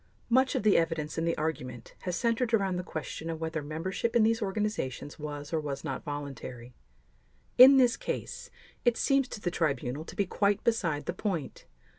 [0.31, 4.15] Much of the evidence and the argument has centered around the question of whether membership
[4.15, 6.73] in these organizations was or was not voluntary;
[7.59, 8.49] in this case,
[8.83, 11.67] it seems to the Tribunal to be quite beside the point.